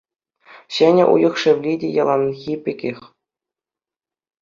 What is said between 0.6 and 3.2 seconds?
Ҫӗнӗ уйӑх шевли те яланхи пекех.